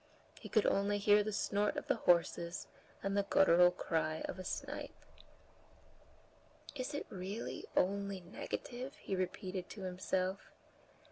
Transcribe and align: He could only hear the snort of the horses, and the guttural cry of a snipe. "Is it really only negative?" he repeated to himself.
He 0.39 0.49
could 0.49 0.65
only 0.65 0.97
hear 0.97 1.21
the 1.23 1.31
snort 1.31 1.77
of 1.77 1.85
the 1.85 1.95
horses, 1.97 2.65
and 3.03 3.15
the 3.15 3.21
guttural 3.21 3.69
cry 3.69 4.21
of 4.25 4.39
a 4.39 4.43
snipe. 4.43 4.95
"Is 6.73 6.95
it 6.95 7.05
really 7.11 7.67
only 7.77 8.19
negative?" 8.21 8.95
he 8.95 9.15
repeated 9.15 9.69
to 9.69 9.81
himself. 9.83 10.49